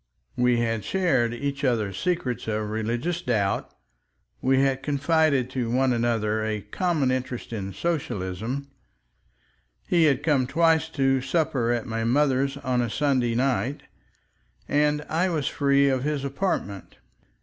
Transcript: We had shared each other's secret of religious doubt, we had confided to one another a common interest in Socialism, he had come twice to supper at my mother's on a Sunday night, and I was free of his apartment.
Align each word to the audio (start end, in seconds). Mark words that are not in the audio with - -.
We 0.35 0.57
had 0.57 0.83
shared 0.83 1.31
each 1.31 1.63
other's 1.63 1.99
secret 1.99 2.47
of 2.47 2.71
religious 2.71 3.21
doubt, 3.21 3.71
we 4.41 4.59
had 4.61 4.81
confided 4.81 5.47
to 5.51 5.69
one 5.69 5.93
another 5.93 6.43
a 6.43 6.61
common 6.61 7.11
interest 7.11 7.53
in 7.53 7.71
Socialism, 7.71 8.71
he 9.87 10.05
had 10.05 10.23
come 10.23 10.47
twice 10.47 10.89
to 10.97 11.21
supper 11.21 11.71
at 11.71 11.85
my 11.85 12.03
mother's 12.03 12.57
on 12.57 12.81
a 12.81 12.89
Sunday 12.89 13.35
night, 13.35 13.83
and 14.67 15.03
I 15.07 15.29
was 15.29 15.47
free 15.47 15.87
of 15.87 16.01
his 16.03 16.25
apartment. 16.25 16.97